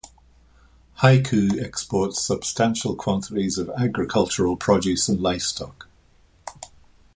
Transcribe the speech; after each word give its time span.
Haikou 1.01 1.63
exports 1.63 2.19
substantial 2.19 2.95
quantities 2.95 3.59
of 3.59 3.69
agricultural 3.77 4.57
produce 4.57 5.07
and 5.07 5.21
livestock. 5.21 5.85